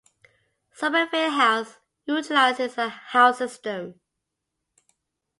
Somerville 0.71 1.29
House 1.29 1.77
utilises 2.07 2.75
a 2.79 2.89
house 2.89 3.37
system. 3.37 3.99